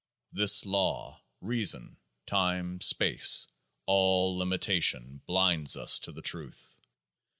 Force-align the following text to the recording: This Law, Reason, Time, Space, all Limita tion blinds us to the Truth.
This 0.33 0.65
Law, 0.65 1.21
Reason, 1.41 1.95
Time, 2.25 2.81
Space, 2.81 3.45
all 3.85 4.39
Limita 4.39 4.81
tion 4.81 5.21
blinds 5.27 5.77
us 5.77 5.99
to 5.99 6.11
the 6.11 6.23
Truth. 6.23 6.79